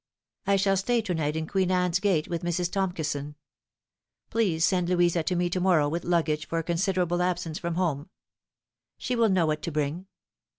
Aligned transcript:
"I 0.47 0.55
shall 0.55 0.77
stay 0.77 1.03
to 1.03 1.13
night 1.13 1.35
in 1.35 1.45
Queen 1.45 1.69
Anne's 1.69 1.99
Gate 1.99 2.27
with 2.27 2.41
Mrs. 2.41 2.71
Tomkison. 2.71 3.35
Please 4.31 4.65
send 4.65 4.89
Louisa 4.89 5.21
to 5.21 5.35
me 5.35 5.47
to 5.51 5.59
morrow 5.59 5.87
with 5.87 6.05
luggage 6.05 6.47
for 6.47 6.57
a 6.57 6.63
considerable 6.63 7.21
absence 7.21 7.59
from 7.59 7.75
home. 7.75 8.09
She 8.97 9.15
will 9.15 9.29
know 9.29 9.45
what 9.45 9.61
to 9.61 9.71
bring. 9.71 10.07